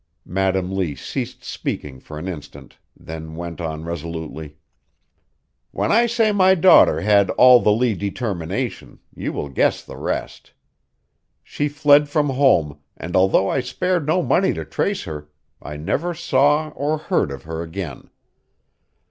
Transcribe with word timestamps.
Madam 0.25 0.73
Lee 0.75 0.95
ceased 0.95 1.43
speaking 1.43 1.99
for 1.99 2.17
an 2.17 2.27
instant; 2.27 2.79
then 2.99 3.35
went 3.35 3.61
on 3.61 3.85
resolutely. 3.85 4.57
"When 5.69 5.91
I 5.91 6.07
say 6.07 6.31
my 6.31 6.55
daughter 6.55 7.01
had 7.01 7.29
all 7.37 7.59
the 7.59 7.71
Lee 7.71 7.93
determination, 7.93 8.97
you 9.15 9.31
will 9.31 9.47
guess 9.49 9.83
the 9.83 9.97
rest. 9.97 10.53
She 11.43 11.69
fled 11.69 12.09
from 12.09 12.29
home 12.29 12.79
and 12.97 13.15
although 13.15 13.49
I 13.49 13.59
spared 13.59 14.07
no 14.07 14.23
money 14.23 14.55
to 14.55 14.65
trace 14.65 15.03
her, 15.03 15.29
I 15.61 15.77
never 15.77 16.15
saw 16.15 16.69
or 16.69 16.97
heard 16.97 17.29
of 17.31 17.43
her 17.43 17.61
again. 17.61 18.09